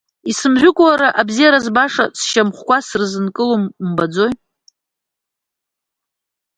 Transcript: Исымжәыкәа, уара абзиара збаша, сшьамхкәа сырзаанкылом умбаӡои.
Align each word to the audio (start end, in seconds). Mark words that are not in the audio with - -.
Исымжәыкәа, 0.29 0.83
уара 0.87 1.07
абзиара 1.21 1.59
збаша, 1.65 2.05
сшьамхкәа 2.19 2.77
сырзаанкылом 2.87 3.63
умбаӡои. 3.81 4.33